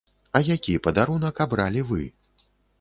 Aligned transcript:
А 0.37 0.39
які 0.47 0.73
падарунак 0.87 1.43
абралі 1.47 1.87
вы? 1.93 2.03